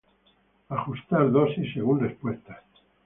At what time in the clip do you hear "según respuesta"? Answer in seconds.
1.75-2.63